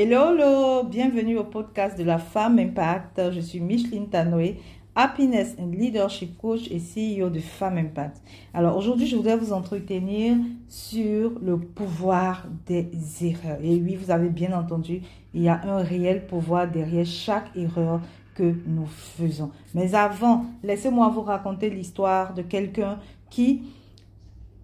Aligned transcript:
Hello, 0.00 0.30
hello, 0.30 0.84
bienvenue 0.84 1.38
au 1.38 1.42
podcast 1.42 1.98
de 1.98 2.04
la 2.04 2.18
femme 2.18 2.60
impact. 2.60 3.32
Je 3.32 3.40
suis 3.40 3.58
Micheline 3.58 4.08
Tanoé, 4.08 4.60
Happiness 4.94 5.56
and 5.58 5.72
Leadership 5.72 6.38
Coach 6.38 6.70
et 6.70 6.78
CEO 6.78 7.30
de 7.30 7.40
Femme 7.40 7.78
Impact. 7.78 8.22
Alors 8.54 8.76
aujourd'hui, 8.76 9.08
je 9.08 9.16
voudrais 9.16 9.36
vous 9.36 9.52
entretenir 9.52 10.36
sur 10.68 11.32
le 11.42 11.58
pouvoir 11.58 12.46
des 12.66 12.88
erreurs. 13.22 13.58
Et 13.60 13.74
oui, 13.74 13.96
vous 13.96 14.12
avez 14.12 14.28
bien 14.28 14.56
entendu, 14.56 15.02
il 15.34 15.42
y 15.42 15.48
a 15.48 15.60
un 15.64 15.78
réel 15.78 16.28
pouvoir 16.28 16.70
derrière 16.70 17.04
chaque 17.04 17.50
erreur 17.56 18.00
que 18.36 18.54
nous 18.68 18.86
faisons. 18.86 19.50
Mais 19.74 19.96
avant, 19.96 20.46
laissez-moi 20.62 21.08
vous 21.08 21.22
raconter 21.22 21.70
l'histoire 21.70 22.34
de 22.34 22.42
quelqu'un 22.42 23.00
qui 23.30 23.62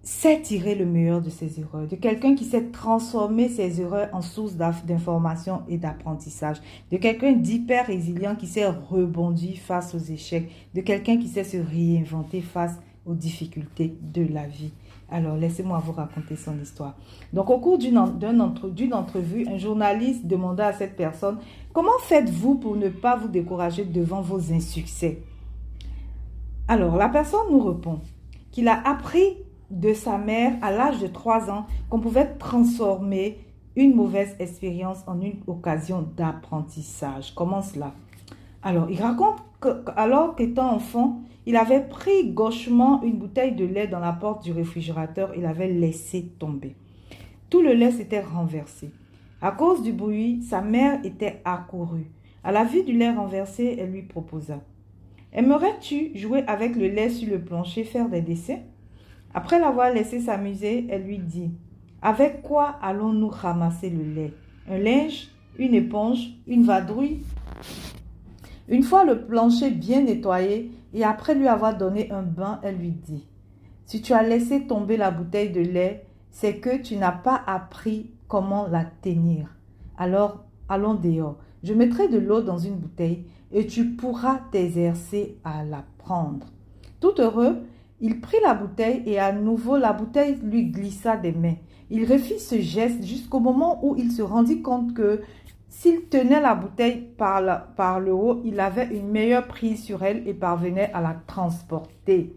sait 0.05 0.39
tirer 0.39 0.75
le 0.75 0.85
meilleur 0.85 1.19
de 1.19 1.31
ses 1.31 1.59
erreurs, 1.59 1.87
de 1.87 1.95
quelqu'un 1.95 2.35
qui 2.35 2.45
sait 2.45 2.65
transformer 2.65 3.49
ses 3.49 3.81
erreurs 3.81 4.09
en 4.13 4.21
source 4.21 4.53
d'information 4.53 5.63
et 5.67 5.79
d'apprentissage, 5.79 6.61
de 6.91 6.97
quelqu'un 6.97 7.33
d'hyper 7.33 7.87
résilient 7.87 8.35
qui 8.35 8.45
sait 8.45 8.67
rebondir 8.67 9.57
face 9.57 9.95
aux 9.95 9.99
échecs, 9.99 10.51
de 10.75 10.81
quelqu'un 10.81 11.17
qui 11.17 11.27
sait 11.27 11.43
se 11.43 11.57
réinventer 11.57 12.41
face 12.41 12.79
aux 13.07 13.15
difficultés 13.15 13.97
de 13.99 14.31
la 14.31 14.45
vie. 14.45 14.71
Alors, 15.09 15.37
laissez-moi 15.37 15.81
vous 15.83 15.91
raconter 15.91 16.35
son 16.35 16.59
histoire. 16.61 16.95
Donc, 17.33 17.49
au 17.49 17.57
cours 17.57 17.79
d'une 17.79 17.97
entrevue, 17.97 19.47
un 19.47 19.57
journaliste 19.57 20.27
demanda 20.27 20.67
à 20.67 20.73
cette 20.73 20.95
personne, 20.95 21.39
comment 21.73 21.97
faites-vous 22.03 22.55
pour 22.55 22.75
ne 22.75 22.89
pas 22.89 23.15
vous 23.15 23.27
décourager 23.27 23.85
devant 23.85 24.21
vos 24.21 24.53
insuccès? 24.53 25.19
Alors, 26.67 26.95
la 26.95 27.09
personne 27.09 27.51
nous 27.51 27.61
répond 27.61 28.01
qu'il 28.51 28.67
a 28.67 28.87
appris 28.87 29.37
de 29.71 29.93
sa 29.93 30.17
mère 30.17 30.53
à 30.61 30.71
l'âge 30.71 30.99
de 30.99 31.07
3 31.07 31.49
ans 31.49 31.65
qu'on 31.89 31.99
pouvait 31.99 32.33
transformer 32.37 33.39
une 33.75 33.95
mauvaise 33.95 34.35
expérience 34.39 35.03
en 35.07 35.19
une 35.21 35.39
occasion 35.47 36.07
d'apprentissage. 36.15 37.33
Comment 37.35 37.61
cela? 37.61 37.93
Alors, 38.63 38.89
il 38.89 39.01
raconte 39.01 39.37
que, 39.59 39.83
alors 39.95 40.35
qu'étant 40.35 40.71
enfant, 40.73 41.21
il 41.45 41.57
avait 41.57 41.87
pris 41.87 42.31
gauchement 42.31 43.03
une 43.03 43.17
bouteille 43.17 43.53
de 43.53 43.65
lait 43.65 43.87
dans 43.87 43.99
la 43.99 44.13
porte 44.13 44.43
du 44.43 44.51
réfrigérateur 44.51 45.33
et 45.33 45.41
l'avait 45.41 45.67
laissé 45.67 46.23
tomber. 46.39 46.75
Tout 47.49 47.61
le 47.61 47.73
lait 47.73 47.91
s'était 47.91 48.21
renversé. 48.21 48.89
À 49.41 49.51
cause 49.51 49.83
du 49.83 49.91
bruit, 49.91 50.41
sa 50.41 50.61
mère 50.61 50.99
était 51.05 51.41
accourue. 51.45 52.09
À 52.43 52.51
la 52.51 52.63
vue 52.63 52.83
du 52.83 52.93
lait 52.93 53.11
renversé, 53.11 53.77
elle 53.79 53.91
lui 53.91 54.01
proposa 54.01 54.59
Aimerais-tu 55.33 56.17
jouer 56.17 56.43
avec 56.47 56.75
le 56.75 56.87
lait 56.87 57.09
sur 57.09 57.29
le 57.29 57.41
plancher, 57.41 57.83
faire 57.83 58.07
des 58.07 58.21
dessins? 58.21 58.59
Après 59.35 59.59
l'avoir 59.59 59.91
laissé 59.91 60.21
s'amuser, 60.21 60.87
elle 60.89 61.03
lui 61.03 61.19
dit, 61.19 61.51
Avec 62.01 62.41
quoi 62.41 62.77
allons-nous 62.81 63.27
ramasser 63.27 63.89
le 63.89 64.03
lait? 64.03 64.33
Un 64.69 64.77
linge 64.77 65.27
Une 65.59 65.73
éponge 65.73 66.29
Une 66.47 66.63
vadrouille? 66.63 67.19
Une 68.69 68.83
fois 68.83 69.03
le 69.03 69.25
plancher 69.25 69.71
bien 69.71 70.03
nettoyé 70.03 70.71
et 70.93 71.03
après 71.03 71.35
lui 71.35 71.49
avoir 71.49 71.77
donné 71.77 72.09
un 72.11 72.21
bain, 72.21 72.61
elle 72.63 72.77
lui 72.77 72.91
dit, 72.91 73.27
Si 73.85 74.01
tu 74.01 74.13
as 74.13 74.23
laissé 74.23 74.67
tomber 74.67 74.95
la 74.95 75.11
bouteille 75.11 75.51
de 75.51 75.59
lait, 75.59 76.05
c'est 76.31 76.59
que 76.59 76.81
tu 76.81 76.95
n'as 76.95 77.11
pas 77.11 77.43
appris 77.45 78.11
comment 78.29 78.67
la 78.67 78.85
tenir. 78.85 79.53
Alors, 79.97 80.45
allons 80.69 80.95
dehors. 80.95 81.39
Je 81.61 81.73
mettrai 81.73 82.07
de 82.07 82.19
l'eau 82.19 82.41
dans 82.41 82.57
une 82.57 82.77
bouteille 82.77 83.25
et 83.51 83.67
tu 83.67 83.85
pourras 83.95 84.39
t'exercer 84.51 85.37
à 85.43 85.65
la 85.65 85.83
prendre. 85.97 86.47
Tout 87.01 87.19
heureux, 87.19 87.57
il 88.01 88.19
prit 88.19 88.37
la 88.43 88.53
bouteille 88.53 89.03
et 89.05 89.19
à 89.19 89.31
nouveau 89.31 89.77
la 89.77 89.93
bouteille 89.93 90.37
lui 90.43 90.65
glissa 90.65 91.15
des 91.15 91.31
mains. 91.31 91.55
Il 91.89 92.11
refit 92.11 92.39
ce 92.39 92.59
geste 92.59 93.03
jusqu'au 93.03 93.39
moment 93.39 93.79
où 93.85 93.95
il 93.95 94.11
se 94.11 94.21
rendit 94.21 94.61
compte 94.61 94.93
que 94.93 95.21
s'il 95.69 96.05
tenait 96.05 96.41
la 96.41 96.55
bouteille 96.55 97.09
par, 97.17 97.99
le 97.99 98.13
haut, 98.13 98.41
il 98.45 98.59
avait 98.59 98.87
une 98.95 99.09
meilleure 99.09 99.47
prise 99.47 99.83
sur 99.83 100.03
elle 100.03 100.27
et 100.27 100.33
parvenait 100.33 100.91
à 100.93 101.01
la 101.01 101.15
transporter. 101.27 102.33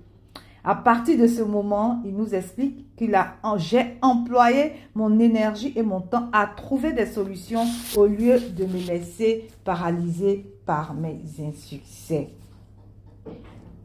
À 0.64 0.74
partir 0.74 1.18
de 1.18 1.26
ce 1.26 1.42
moment, 1.42 2.02
il 2.04 2.14
nous 2.14 2.34
explique 2.34 2.94
qu'il 2.96 3.14
a 3.14 3.36
j'ai 3.56 3.96
employé 4.02 4.72
mon 4.94 5.18
énergie 5.18 5.72
et 5.76 5.82
mon 5.82 6.00
temps 6.00 6.28
à 6.32 6.46
trouver 6.46 6.92
des 6.92 7.06
solutions 7.06 7.64
au 7.96 8.06
lieu 8.06 8.38
de 8.40 8.64
me 8.64 8.86
laisser 8.86 9.48
paralyser 9.64 10.44
par 10.66 10.94
mes 10.94 11.20
insuccès. 11.40 12.30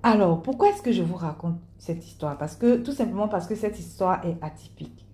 Alors, 0.06 0.42
pourquoi 0.42 0.68
est-ce 0.68 0.82
que 0.82 0.92
je 0.92 1.02
vous 1.02 1.16
raconte 1.16 1.56
cette 1.78 2.06
histoire? 2.06 2.38
Parce 2.38 2.58
que 2.58 2.76
tout 2.76 2.92
simplement 2.92 3.30
parce 3.30 3.48
que 3.48 3.56
cette 3.56 3.80
histoire 3.80 4.20
est 4.26 4.36
atypique. 4.42 5.06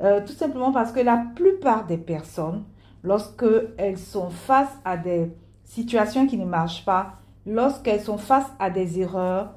Euh, 0.00 0.22
tout 0.26 0.32
simplement 0.32 0.72
parce 0.72 0.90
que 0.90 1.00
la 1.00 1.22
plupart 1.36 1.86
des 1.86 1.98
personnes, 1.98 2.64
lorsqu'elles 3.02 3.98
sont 3.98 4.30
face 4.30 4.72
à 4.86 4.96
des 4.96 5.30
situations 5.64 6.26
qui 6.26 6.38
ne 6.38 6.46
marchent 6.46 6.86
pas, 6.86 7.16
lorsqu'elles 7.44 8.00
sont 8.00 8.16
face 8.16 8.46
à 8.58 8.70
des 8.70 8.98
erreurs, 8.98 9.52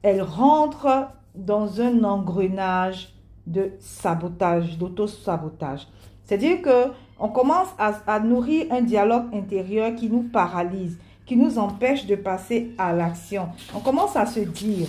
elles 0.00 0.22
rentrent 0.22 1.08
dans 1.34 1.82
un 1.82 2.02
engrenage 2.02 3.14
de 3.46 3.72
sabotage, 3.80 4.78
d'auto-sabotage. 4.78 5.86
C'est-à-dire 6.24 6.62
que 6.62 6.90
on 7.18 7.28
commence 7.28 7.68
à 7.78 8.18
nourrir 8.20 8.66
un 8.70 8.80
dialogue 8.80 9.26
intérieur 9.34 9.94
qui 9.94 10.08
nous 10.08 10.22
paralyse 10.22 10.96
qui 11.30 11.36
nous 11.36 11.60
empêche 11.60 12.06
de 12.06 12.16
passer 12.16 12.72
à 12.76 12.92
l'action. 12.92 13.50
On 13.72 13.78
commence 13.78 14.16
à 14.16 14.26
se 14.26 14.40
dire, 14.40 14.88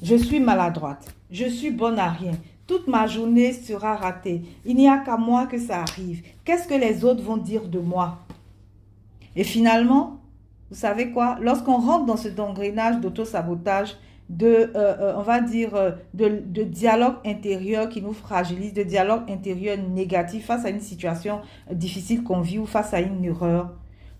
je 0.00 0.14
suis 0.14 0.38
maladroite, 0.38 1.12
je 1.28 1.46
suis 1.46 1.72
bonne 1.72 1.98
à 1.98 2.08
rien, 2.08 2.34
toute 2.68 2.86
ma 2.86 3.08
journée 3.08 3.52
sera 3.52 3.96
ratée, 3.96 4.42
il 4.64 4.76
n'y 4.76 4.88
a 4.88 4.98
qu'à 4.98 5.16
moi 5.16 5.46
que 5.46 5.58
ça 5.58 5.80
arrive, 5.80 6.22
qu'est-ce 6.44 6.68
que 6.68 6.74
les 6.74 7.04
autres 7.04 7.20
vont 7.20 7.36
dire 7.36 7.66
de 7.66 7.80
moi? 7.80 8.18
Et 9.34 9.42
finalement, 9.42 10.20
vous 10.70 10.76
savez 10.76 11.10
quoi? 11.10 11.36
Lorsqu'on 11.40 11.78
rentre 11.78 12.06
dans 12.06 12.16
cet 12.16 12.38
engrenage 12.38 13.00
d'auto-sabotage, 13.00 13.96
de, 14.28 14.46
euh, 14.46 14.70
euh, 14.76 15.14
on 15.16 15.22
va 15.22 15.40
dire, 15.40 15.74
euh, 15.74 15.90
de, 16.14 16.44
de, 16.46 16.62
dialogue 16.62 17.16
intérieur 17.26 17.88
qui 17.88 18.02
nous 18.02 18.12
fragilise, 18.12 18.72
de 18.72 18.84
dialogue 18.84 19.28
intérieur 19.28 19.78
négatif 19.78 20.46
face 20.46 20.64
à 20.64 20.70
une 20.70 20.78
situation 20.78 21.40
difficile 21.72 22.22
qu'on 22.22 22.40
vit 22.40 22.60
ou 22.60 22.66
face 22.66 22.94
à 22.94 23.00
une 23.00 23.24
erreur, 23.24 23.74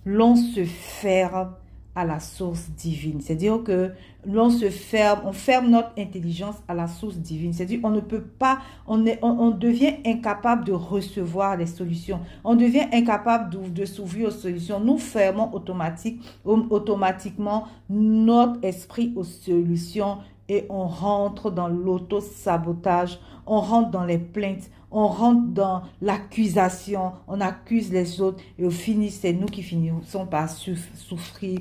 l'on 0.05 0.37
se 0.37 0.65
ferme 0.65 1.55
à 1.95 2.05
la 2.05 2.21
source 2.21 2.71
divine. 2.71 3.21
C'est-à-dire 3.21 3.63
que 3.65 3.91
l'on 4.27 4.49
se 4.49 4.71
ferme, 4.71 5.21
on 5.25 5.33
ferme 5.33 5.71
notre 5.71 5.91
intelligence 5.99 6.57
à 6.69 6.75
la 6.75 6.87
source 6.87 7.17
divine. 7.17 7.53
C'est-à-dire 7.53 7.81
on 7.83 7.91
ne 7.91 8.01
peut 8.01 8.23
pas, 8.23 8.61
on, 8.87 9.05
est, 9.07 9.19
on, 9.23 9.51
devient 9.51 9.95
incapable 10.07 10.65
de 10.65 10.73
recevoir 10.73 11.57
les 11.57 11.67
solutions. 11.67 12.21
On 12.45 12.55
devient 12.55 12.87
incapable 12.93 13.51
de, 13.51 13.69
de 13.69 13.85
s'ouvrir 13.85 14.29
aux 14.29 14.33
solutions. 14.33 14.79
Nous 14.79 14.99
fermons 14.99 15.53
automatique, 15.53 16.21
automatiquement 16.45 17.67
notre 17.89 18.65
esprit 18.65 19.13
aux 19.17 19.25
solutions 19.25 20.19
et 20.51 20.67
on 20.69 20.89
rentre 20.89 21.53
dans 21.53 21.69
l'auto-sabotage, 21.69 23.21
on 23.47 23.61
rentre 23.61 23.93
dans 23.93 24.05
les 24.05 24.19
plaintes, 24.19 24.69
on 24.91 25.07
rentre 25.07 25.47
dans 25.53 25.83
l'accusation, 26.03 27.13
on 27.29 27.41
accuse 27.41 27.93
les 27.93 28.21
autres 28.21 28.43
et 28.59 28.67
au 28.67 28.71
final, 28.71 29.11
c'est 29.11 29.33
nous 29.33 29.47
qui 29.47 29.63
finissons 29.63 30.27
par 30.27 30.51
souffrir. 30.51 31.61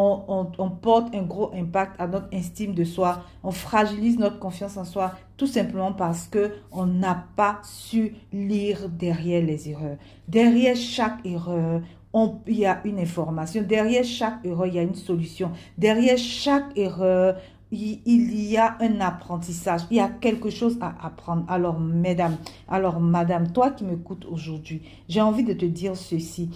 On, 0.00 0.70
porte 0.80 1.12
un 1.12 1.22
gros 1.22 1.50
impact 1.52 2.00
à 2.00 2.06
notre 2.06 2.28
estime 2.30 2.72
de 2.72 2.84
soi, 2.84 3.24
on 3.42 3.50
fragilise 3.50 4.16
notre 4.16 4.38
confiance 4.38 4.76
en 4.76 4.84
soi, 4.84 5.14
tout 5.36 5.48
simplement 5.48 5.92
parce 5.92 6.28
que 6.28 6.52
on 6.70 6.86
n'a 6.86 7.26
pas 7.34 7.58
su 7.64 8.14
lire 8.32 8.88
derrière 8.88 9.44
les 9.44 9.68
erreurs. 9.70 9.96
Derrière 10.28 10.76
chaque 10.76 11.26
erreur, 11.26 11.80
il 12.46 12.58
y 12.58 12.66
a 12.66 12.80
une 12.84 13.00
information. 13.00 13.62
Derrière 13.62 14.04
chaque 14.04 14.44
erreur, 14.44 14.66
il 14.66 14.74
y 14.74 14.78
a 14.78 14.82
une 14.82 14.94
solution. 14.94 15.50
Derrière 15.76 16.18
chaque 16.18 16.76
erreur, 16.76 17.36
il 17.70 18.42
y 18.42 18.56
a 18.56 18.76
un 18.80 19.00
apprentissage, 19.00 19.82
il 19.90 19.98
y 19.98 20.00
a 20.00 20.08
quelque 20.08 20.50
chose 20.50 20.78
à 20.80 20.94
apprendre. 21.04 21.44
Alors, 21.48 21.78
mesdames, 21.78 22.36
alors, 22.68 23.00
madame, 23.00 23.52
toi 23.52 23.70
qui 23.70 23.84
m'écoutes 23.84 24.26
aujourd'hui, 24.26 24.82
j'ai 25.08 25.20
envie 25.20 25.44
de 25.44 25.52
te 25.52 25.66
dire 25.66 25.96
ceci. 25.96 26.50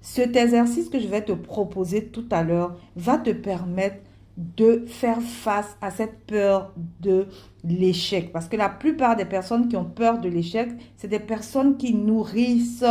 Cet 0.00 0.36
exercice 0.36 0.88
que 0.88 1.00
je 1.00 1.08
vais 1.08 1.22
te 1.22 1.32
proposer 1.32 2.06
tout 2.06 2.26
à 2.30 2.42
l'heure 2.42 2.76
va 2.94 3.18
te 3.18 3.30
permettre 3.30 3.98
de 4.36 4.84
faire 4.86 5.20
face 5.22 5.76
à 5.80 5.90
cette 5.90 6.18
peur 6.26 6.72
de 7.00 7.26
l'échec. 7.64 8.32
Parce 8.32 8.48
que 8.48 8.56
la 8.56 8.68
plupart 8.68 9.16
des 9.16 9.24
personnes 9.24 9.68
qui 9.68 9.76
ont 9.76 9.84
peur 9.84 10.20
de 10.20 10.28
l'échec, 10.28 10.70
c'est 10.96 11.08
des 11.08 11.18
personnes 11.18 11.76
qui 11.76 11.94
nourrissent 11.94 12.84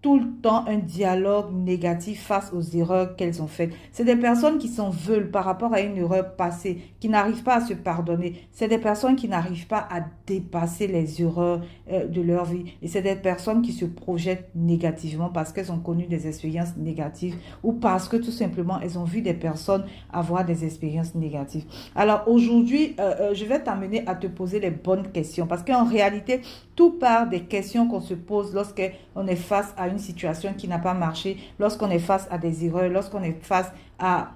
tout 0.00 0.18
le 0.18 0.26
temps 0.42 0.64
un 0.66 0.78
dialogue 0.78 1.52
négatif 1.52 2.22
face 2.22 2.52
aux 2.52 2.62
erreurs 2.62 3.16
qu'elles 3.16 3.42
ont 3.42 3.48
faites. 3.48 3.72
C'est 3.90 4.04
des 4.04 4.16
personnes 4.16 4.58
qui 4.58 4.68
s'en 4.68 4.90
veulent 4.90 5.30
par 5.30 5.44
rapport 5.44 5.74
à 5.74 5.80
une 5.80 5.96
erreur 5.96 6.36
passée, 6.36 6.78
qui 7.00 7.08
n'arrivent 7.08 7.42
pas 7.42 7.56
à 7.56 7.60
se 7.60 7.74
pardonner. 7.74 8.46
C'est 8.52 8.68
des 8.68 8.78
personnes 8.78 9.16
qui 9.16 9.28
n'arrivent 9.28 9.66
pas 9.66 9.88
à 9.90 10.02
dépasser 10.26 10.86
les 10.86 11.20
erreurs 11.22 11.62
euh, 11.90 12.06
de 12.06 12.20
leur 12.20 12.44
vie. 12.44 12.74
Et 12.80 12.88
c'est 12.88 13.02
des 13.02 13.16
personnes 13.16 13.62
qui 13.62 13.72
se 13.72 13.84
projettent 13.84 14.50
négativement 14.54 15.30
parce 15.30 15.52
qu'elles 15.52 15.72
ont 15.72 15.80
connu 15.80 16.06
des 16.06 16.28
expériences 16.28 16.76
négatives 16.76 17.36
ou 17.62 17.72
parce 17.72 18.08
que 18.08 18.16
tout 18.16 18.30
simplement 18.30 18.78
elles 18.80 18.98
ont 18.98 19.04
vu 19.04 19.22
des 19.22 19.34
personnes 19.34 19.84
avoir 20.12 20.44
des 20.44 20.64
expériences 20.64 21.14
négatives. 21.14 21.64
Alors 21.96 22.22
aujourd'hui, 22.26 22.94
euh, 23.00 23.14
euh, 23.20 23.34
je 23.34 23.44
vais 23.44 23.60
t'amener 23.62 24.06
à 24.06 24.14
te 24.14 24.26
poser 24.26 24.60
les 24.60 24.70
bonnes 24.70 25.10
questions 25.10 25.46
parce 25.46 25.62
qu'en 25.62 25.84
réalité, 25.84 26.40
Tout 26.78 26.92
part 26.92 27.28
des 27.28 27.40
questions 27.40 27.88
qu'on 27.88 28.00
se 28.00 28.14
pose 28.14 28.54
lorsqu'on 28.54 29.26
est 29.26 29.34
face 29.34 29.74
à 29.76 29.88
une 29.88 29.98
situation 29.98 30.54
qui 30.56 30.68
n'a 30.68 30.78
pas 30.78 30.94
marché, 30.94 31.36
lorsqu'on 31.58 31.90
est 31.90 31.98
face 31.98 32.28
à 32.30 32.38
des 32.38 32.66
erreurs, 32.66 32.88
lorsqu'on 32.88 33.20
est 33.24 33.36
face 33.42 33.72
à, 33.98 34.30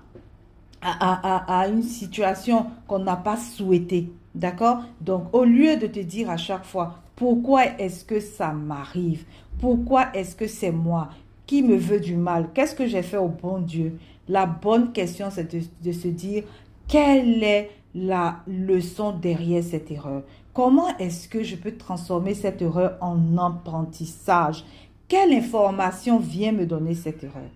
une 1.69 1.85
situation 1.85 2.67
qu'on 2.89 2.99
n'a 2.99 3.15
pas 3.15 3.37
souhaitée. 3.37 4.11
D'accord? 4.35 4.83
Donc, 5.01 5.33
au 5.33 5.45
lieu 5.45 5.77
de 5.77 5.87
te 5.87 6.01
dire 6.01 6.31
à 6.31 6.37
chaque 6.37 6.65
fois, 6.65 6.97
pourquoi 7.15 7.79
est-ce 7.79 8.05
que 8.05 8.19
ça 8.19 8.51
m'arrive? 8.51 9.25
Pourquoi 9.61 10.09
est-ce 10.13 10.35
que 10.35 10.49
c'est 10.49 10.73
moi 10.73 11.11
qui 11.47 11.63
me 11.63 11.77
veut 11.77 12.01
du 12.01 12.17
mal? 12.17 12.49
Qu'est-ce 12.53 12.75
que 12.75 12.89
j'ai 12.89 13.03
fait 13.03 13.19
au 13.19 13.29
bon 13.29 13.61
Dieu? 13.61 14.01
La 14.29 14.47
bonne 14.47 14.91
question, 14.91 15.29
c'est 15.31 15.55
de 15.81 15.93
se 15.93 16.09
dire, 16.09 16.43
quelle 16.89 17.45
est 17.45 17.71
la 17.95 18.39
leçon 18.49 19.13
derrière 19.13 19.63
cette 19.63 19.93
erreur? 19.93 20.23
Comment 20.55 20.95
est-ce 20.99 21.29
que 21.29 21.43
je 21.43 21.57
peux 21.57 21.77
transformer 21.77 22.35
cette 22.35 22.61
erreur 22.61 22.99
en 23.01 23.39
apprentissage? 23.39 24.67
Quelle 25.09 25.33
information 25.33 26.19
vient 26.19 26.53
me 26.53 26.67
donner 26.67 26.95
cette 26.95 27.25
erreur? 27.25 27.49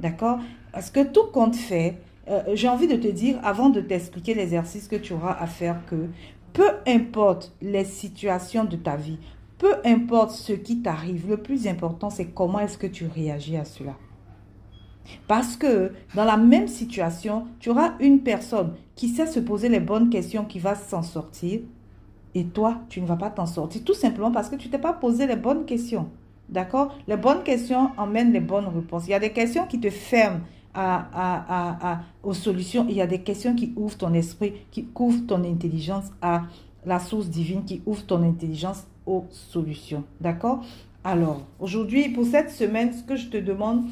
D'accord? 0.00 0.40
Parce 0.72 0.90
que 0.90 1.04
tout 1.04 1.26
compte 1.32 1.54
fait, 1.54 1.98
euh, 2.28 2.42
j'ai 2.54 2.68
envie 2.68 2.88
de 2.88 2.96
te 2.96 3.06
dire, 3.06 3.38
avant 3.44 3.68
de 3.68 3.80
t'expliquer 3.80 4.34
l'exercice 4.34 4.88
que 4.88 4.96
tu 4.96 5.12
auras 5.12 5.34
à 5.38 5.46
faire, 5.46 5.86
que 5.86 6.08
peu 6.52 6.68
importe 6.86 7.54
les 7.62 7.84
situations 7.84 8.64
de 8.64 8.76
ta 8.76 8.96
vie, 8.96 9.18
peu 9.58 9.76
importe 9.84 10.32
ce 10.32 10.52
qui 10.52 10.82
t'arrive, 10.82 11.28
le 11.28 11.36
plus 11.36 11.68
important, 11.68 12.10
c'est 12.10 12.26
comment 12.26 12.58
est-ce 12.58 12.76
que 12.76 12.88
tu 12.88 13.06
réagis 13.06 13.56
à 13.56 13.64
cela. 13.64 13.94
Parce 15.28 15.56
que 15.56 15.92
dans 16.16 16.24
la 16.24 16.36
même 16.36 16.66
situation, 16.66 17.46
tu 17.60 17.70
auras 17.70 17.94
une 18.00 18.20
personne 18.20 18.74
qui 18.96 19.08
sait 19.08 19.26
se 19.26 19.38
poser 19.38 19.68
les 19.68 19.80
bonnes 19.80 20.10
questions, 20.10 20.44
qui 20.44 20.58
va 20.58 20.74
s'en 20.74 21.02
sortir, 21.02 21.60
et 22.34 22.44
toi, 22.44 22.80
tu 22.88 23.00
ne 23.00 23.06
vas 23.06 23.16
pas 23.16 23.30
t'en 23.30 23.46
sortir, 23.46 23.84
tout 23.84 23.94
simplement 23.94 24.30
parce 24.30 24.48
que 24.48 24.56
tu 24.56 24.68
t'es 24.70 24.78
pas 24.78 24.92
posé 24.92 25.26
les 25.26 25.36
bonnes 25.36 25.64
questions. 25.64 26.08
D'accord? 26.48 26.94
Les 27.08 27.16
bonnes 27.16 27.42
questions 27.42 27.90
emmènent 27.96 28.32
les 28.32 28.40
bonnes 28.40 28.66
réponses. 28.66 29.06
Il 29.06 29.10
y 29.10 29.14
a 29.14 29.20
des 29.20 29.32
questions 29.32 29.66
qui 29.66 29.80
te 29.80 29.90
ferment 29.90 30.40
aux 32.22 32.34
solutions. 32.34 32.86
Il 32.88 32.94
y 32.94 33.00
a 33.00 33.06
des 33.06 33.20
questions 33.20 33.54
qui 33.54 33.72
ouvrent 33.76 33.96
ton 33.96 34.12
esprit, 34.12 34.54
qui 34.70 34.88
ouvrent 34.94 35.26
ton 35.26 35.44
intelligence 35.44 36.06
à 36.20 36.42
la 36.84 36.98
source 36.98 37.28
divine, 37.28 37.64
qui 37.64 37.82
ouvrent 37.86 38.06
ton 38.06 38.22
intelligence 38.22 38.86
aux 39.06 39.24
solutions. 39.30 40.04
D'accord? 40.20 40.62
Alors, 41.04 41.42
aujourd'hui, 41.58 42.08
pour 42.10 42.24
cette 42.26 42.50
semaine, 42.50 42.92
ce 42.92 43.02
que 43.02 43.16
je 43.16 43.28
te 43.28 43.36
demande, 43.36 43.84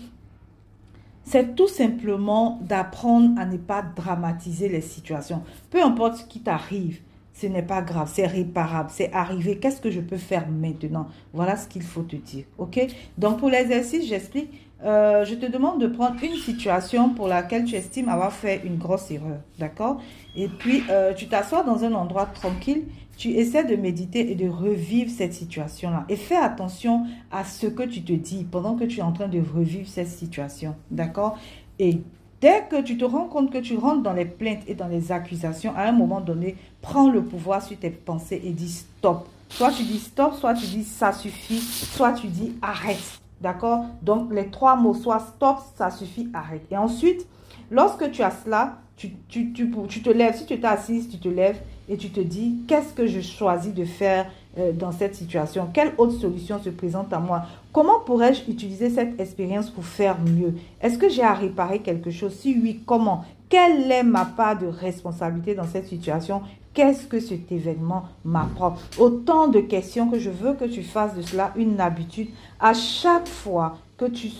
c'est 1.24 1.54
tout 1.54 1.68
simplement 1.68 2.58
d'apprendre 2.62 3.38
à 3.38 3.46
ne 3.46 3.56
pas 3.56 3.82
dramatiser 3.82 4.68
les 4.68 4.80
situations. 4.80 5.42
Peu 5.70 5.82
importe 5.82 6.16
ce 6.16 6.24
qui 6.24 6.40
t'arrive, 6.40 7.00
ce 7.40 7.46
n'est 7.46 7.62
pas 7.62 7.80
grave, 7.80 8.10
c'est 8.12 8.26
réparable, 8.26 8.90
c'est 8.92 9.12
arrivé. 9.12 9.56
Qu'est-ce 9.56 9.80
que 9.80 9.90
je 9.90 10.00
peux 10.00 10.18
faire 10.18 10.48
maintenant? 10.48 11.06
Voilà 11.32 11.56
ce 11.56 11.68
qu'il 11.68 11.82
faut 11.82 12.02
te 12.02 12.16
dire. 12.16 12.44
OK? 12.58 12.78
Donc 13.16 13.38
pour 13.38 13.48
l'exercice, 13.48 14.06
j'explique. 14.06 14.50
Euh, 14.82 15.24
je 15.24 15.34
te 15.34 15.44
demande 15.44 15.80
de 15.80 15.86
prendre 15.86 16.16
une 16.22 16.36
situation 16.36 17.10
pour 17.10 17.28
laquelle 17.28 17.64
tu 17.64 17.74
estimes 17.74 18.08
avoir 18.08 18.32
fait 18.32 18.62
une 18.64 18.76
grosse 18.76 19.10
erreur. 19.10 19.40
D'accord? 19.58 20.00
Et 20.36 20.48
puis, 20.48 20.82
euh, 20.90 21.12
tu 21.14 21.28
t'assois 21.28 21.62
dans 21.62 21.84
un 21.84 21.92
endroit 21.92 22.26
tranquille. 22.26 22.84
Tu 23.16 23.30
essaies 23.32 23.64
de 23.64 23.76
méditer 23.76 24.30
et 24.30 24.34
de 24.34 24.48
revivre 24.48 25.10
cette 25.10 25.34
situation-là. 25.34 26.04
Et 26.08 26.16
fais 26.16 26.36
attention 26.36 27.04
à 27.30 27.44
ce 27.44 27.66
que 27.66 27.82
tu 27.82 28.02
te 28.02 28.12
dis 28.14 28.46
pendant 28.50 28.74
que 28.74 28.84
tu 28.84 29.00
es 29.00 29.02
en 29.02 29.12
train 29.12 29.28
de 29.28 29.40
revivre 29.40 29.88
cette 29.88 30.08
situation. 30.08 30.74
D'accord? 30.90 31.38
Et 31.78 32.00
Dès 32.40 32.64
que 32.70 32.80
tu 32.80 32.96
te 32.96 33.04
rends 33.04 33.26
compte 33.26 33.52
que 33.52 33.58
tu 33.58 33.76
rentres 33.76 34.02
dans 34.02 34.14
les 34.14 34.24
plaintes 34.24 34.62
et 34.66 34.74
dans 34.74 34.88
les 34.88 35.12
accusations, 35.12 35.74
à 35.76 35.82
un 35.82 35.92
moment 35.92 36.22
donné, 36.22 36.56
prends 36.80 37.10
le 37.10 37.22
pouvoir 37.22 37.62
sur 37.62 37.78
tes 37.78 37.90
pensées 37.90 38.40
et 38.42 38.50
dis 38.50 38.70
stop. 38.70 39.28
Soit 39.50 39.72
tu 39.72 39.82
dis 39.82 39.98
stop, 39.98 40.34
soit 40.34 40.54
tu 40.54 40.64
dis 40.66 40.84
ça 40.84 41.12
suffit, 41.12 41.60
soit 41.60 42.12
tu 42.12 42.28
dis 42.28 42.54
arrête. 42.62 43.20
D'accord? 43.42 43.84
Donc 44.02 44.32
les 44.32 44.48
trois 44.48 44.76
mots, 44.76 44.94
soit 44.94 45.20
stop, 45.20 45.58
ça 45.76 45.90
suffit, 45.90 46.28
arrête. 46.32 46.62
Et 46.70 46.76
ensuite, 46.78 47.26
lorsque 47.70 48.10
tu 48.10 48.22
as 48.22 48.30
cela, 48.30 48.78
tu, 48.96 49.10
te 49.52 50.10
lèves. 50.10 50.36
Si 50.36 50.46
tu 50.46 50.54
es 50.54 50.64
assise, 50.64 51.08
tu 51.08 51.18
te 51.18 51.28
lèves 51.28 51.60
et 51.88 51.96
tu 51.96 52.10
te 52.10 52.20
dis 52.20 52.56
qu'est-ce 52.68 52.92
que 52.92 53.06
je 53.06 53.20
choisis 53.20 53.74
de 53.74 53.84
faire 53.84 54.30
euh, 54.58 54.72
dans 54.72 54.92
cette 54.92 55.14
situation. 55.14 55.68
Quelle 55.72 55.92
autre 55.96 56.14
solution 56.14 56.60
se 56.60 56.70
présente 56.70 57.12
à 57.12 57.20
moi? 57.20 57.42
Comment 57.72 58.00
pourrais-je 58.00 58.50
utiliser 58.50 58.90
cette 58.90 59.20
expérience 59.20 59.70
pour 59.70 59.84
faire 59.84 60.18
mieux? 60.20 60.54
Est-ce 60.80 60.98
que 60.98 61.08
j'ai 61.08 61.22
à 61.22 61.34
réparer 61.34 61.78
quelque 61.78 62.10
chose? 62.10 62.34
Si 62.34 62.58
oui, 62.60 62.80
comment? 62.84 63.24
Quelle 63.48 63.90
est 63.90 64.02
ma 64.02 64.24
part 64.24 64.58
de 64.58 64.66
responsabilité 64.66 65.54
dans 65.54 65.66
cette 65.66 65.86
situation? 65.86 66.42
Qu'est-ce 66.72 67.06
que 67.06 67.18
cet 67.18 67.50
événement 67.50 68.04
m'apprend? 68.24 68.76
Autant 68.98 69.48
de 69.48 69.60
questions 69.60 70.08
que 70.08 70.18
je 70.18 70.30
veux 70.30 70.54
que 70.54 70.66
tu 70.66 70.82
fasses 70.82 71.16
de 71.16 71.22
cela 71.22 71.52
une 71.56 71.80
habitude. 71.80 72.28
À 72.60 72.74
chaque 72.74 73.26
fois 73.26 73.76
que 74.00 74.06
tu, 74.06 74.30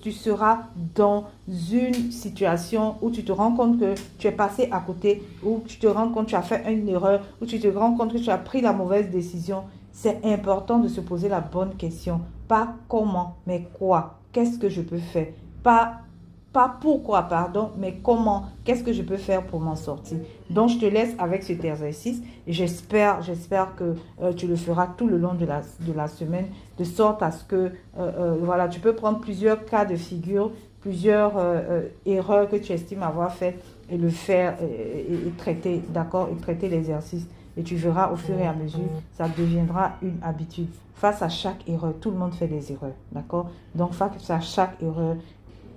tu 0.00 0.12
seras 0.12 0.68
dans 0.94 1.24
une 1.48 2.12
situation 2.12 2.94
où 3.02 3.10
tu 3.10 3.24
te 3.24 3.32
rends 3.32 3.52
compte 3.52 3.80
que 3.80 3.96
tu 4.16 4.28
es 4.28 4.32
passé 4.32 4.68
à 4.70 4.78
côté, 4.78 5.24
où 5.42 5.60
tu 5.66 5.80
te 5.80 5.88
rends 5.88 6.10
compte 6.10 6.26
que 6.26 6.30
tu 6.30 6.36
as 6.36 6.42
fait 6.42 6.72
une 6.72 6.88
erreur, 6.88 7.22
où 7.42 7.46
tu 7.46 7.58
te 7.58 7.66
rends 7.66 7.94
compte 7.94 8.12
que 8.12 8.18
tu 8.18 8.30
as 8.30 8.38
pris 8.38 8.60
la 8.60 8.72
mauvaise 8.72 9.10
décision. 9.10 9.64
C'est 9.90 10.24
important 10.24 10.78
de 10.78 10.86
se 10.86 11.00
poser 11.00 11.28
la 11.28 11.40
bonne 11.40 11.74
question. 11.74 12.20
Pas 12.46 12.74
comment, 12.88 13.38
mais 13.44 13.66
quoi 13.74 14.20
Qu'est-ce 14.30 14.56
que 14.56 14.68
je 14.68 14.82
peux 14.82 14.98
faire? 14.98 15.32
Pas 15.64 16.02
pas 16.52 16.76
pourquoi, 16.80 17.22
pardon, 17.22 17.70
mais 17.78 17.98
comment, 18.02 18.46
qu'est-ce 18.64 18.82
que 18.82 18.92
je 18.92 19.02
peux 19.02 19.16
faire 19.16 19.44
pour 19.44 19.60
m'en 19.60 19.76
sortir. 19.76 20.18
Donc, 20.48 20.70
je 20.70 20.78
te 20.78 20.86
laisse 20.86 21.14
avec 21.18 21.42
cet 21.42 21.64
exercice 21.64 22.22
j'espère, 22.46 23.22
j'espère 23.22 23.74
que 23.76 23.94
euh, 24.22 24.32
tu 24.32 24.46
le 24.46 24.56
feras 24.56 24.86
tout 24.96 25.06
le 25.06 25.18
long 25.18 25.34
de 25.34 25.44
la, 25.44 25.62
de 25.80 25.92
la 25.92 26.08
semaine, 26.08 26.46
de 26.78 26.84
sorte 26.84 27.22
à 27.22 27.30
ce 27.30 27.44
que, 27.44 27.56
euh, 27.56 27.70
euh, 27.98 28.36
voilà, 28.42 28.68
tu 28.68 28.80
peux 28.80 28.94
prendre 28.94 29.20
plusieurs 29.20 29.64
cas 29.66 29.84
de 29.84 29.96
figure, 29.96 30.50
plusieurs 30.80 31.32
erreurs 32.06 32.48
que 32.48 32.56
tu 32.56 32.72
estimes 32.72 33.02
avoir 33.02 33.34
faites 33.34 33.62
et 33.90 33.98
le 33.98 34.08
faire 34.08 34.56
et, 34.62 35.12
et 35.12 35.30
traiter, 35.36 35.82
d'accord, 35.90 36.28
et 36.32 36.36
traiter 36.36 36.68
l'exercice. 36.68 37.26
Et 37.56 37.64
tu 37.64 37.74
verras 37.74 38.12
au 38.12 38.16
fur 38.16 38.38
et 38.38 38.46
à 38.46 38.52
mesure, 38.52 38.88
ça 39.16 39.26
deviendra 39.28 39.92
une 40.00 40.18
habitude. 40.22 40.68
Face 40.94 41.20
à 41.20 41.28
chaque 41.28 41.68
erreur, 41.68 41.94
tout 42.00 42.12
le 42.12 42.16
monde 42.16 42.32
fait 42.32 42.46
des 42.46 42.72
erreurs, 42.72 42.94
d'accord? 43.10 43.50
Donc 43.74 43.92
face 43.92 44.30
à 44.30 44.40
chaque 44.40 44.80
erreur, 44.80 45.16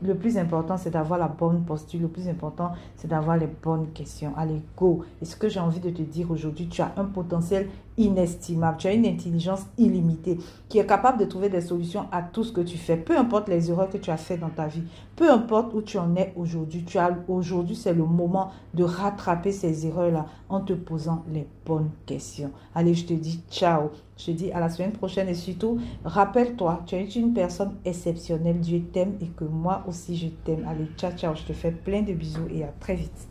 le 0.01 0.15
plus 0.15 0.38
important, 0.38 0.77
c'est 0.77 0.89
d'avoir 0.89 1.20
la 1.20 1.27
bonne 1.27 1.63
posture. 1.63 2.00
Le 2.00 2.08
plus 2.08 2.27
important, 2.27 2.72
c'est 2.96 3.08
d'avoir 3.08 3.38
les 3.38 3.48
bonnes 3.48 3.91
questions. 3.93 4.34
Allez, 4.36 4.62
go. 4.75 5.03
Et 5.22 5.25
ce 5.25 5.36
que 5.36 5.48
j'ai 5.48 5.60
envie 5.60 5.79
de 5.79 5.89
te 5.89 6.01
dire 6.01 6.31
aujourd'hui, 6.31 6.67
tu 6.67 6.81
as 6.81 6.91
un 6.98 7.05
potentiel 7.05 7.70
inestimable. 7.98 8.77
Tu 8.77 8.88
as 8.88 8.93
une 8.93 9.05
intelligence 9.05 9.62
illimitée 9.77 10.38
qui 10.69 10.79
est 10.79 10.86
capable 10.86 11.19
de 11.19 11.25
trouver 11.25 11.50
des 11.50 11.62
solutions 11.62 12.05
à 12.12 12.21
tout 12.21 12.43
ce 12.43 12.51
que 12.51 12.62
tu 12.62 12.77
fais. 12.77 12.98
Peu 12.98 13.17
importe 13.17 13.50
les 13.50 13.69
erreurs 13.69 13.89
que 13.89 13.98
tu 13.98 14.12
as 14.12 14.17
faites 14.17 14.39
dans 14.39 14.50
ta 14.50 14.67
vie. 14.67 14.83
Peu 15.15 15.29
importe 15.29 15.74
où 15.74 15.81
tu 15.81 15.98
en 15.98 16.15
es 16.15 16.33
aujourd'hui. 16.36 16.83
Tu 16.86 16.98
as 16.98 17.15
aujourd'hui, 17.27 17.75
c'est 17.75 17.93
le 17.93 18.05
moment 18.05 18.51
de 18.74 18.83
rattraper 18.83 19.51
ces 19.51 19.86
erreurs-là 19.88 20.25
en 20.50 20.62
te 20.62 20.74
posant 20.74 21.24
les 21.31 21.48
bonnes 21.65 21.91
questions. 22.05 22.51
Allez, 22.75 22.93
je 22.93 23.05
te 23.05 23.13
dis 23.13 23.41
ciao. 23.50 23.91
Je 24.17 24.25
te 24.27 24.31
dis 24.31 24.51
à 24.51 24.60
la 24.60 24.69
semaine 24.69 24.91
prochaine 24.91 25.29
et 25.29 25.33
surtout, 25.33 25.79
rappelle-toi, 26.05 26.83
tu 26.86 26.95
es 26.95 27.05
une 27.05 27.33
personne 27.33 27.75
exceptionnelle. 27.86 28.60
Dieu 28.60 28.81
t'aime 28.91 29.15
et 29.21 29.27
que 29.27 29.45
moi 29.45 29.83
aussi 29.88 30.15
je 30.15 30.27
t'aime. 30.27 30.65
Allez, 30.67 30.88
ciao, 30.98 31.12
ciao. 31.12 31.36
Je 31.36 31.43
te 31.43 31.53
fais 31.53 31.71
plein 31.71 32.01
de 32.01 32.13
bisous 32.13 32.48
et 32.53 32.63
à 32.63 32.74
très 32.79 32.95
vite. 32.95 33.30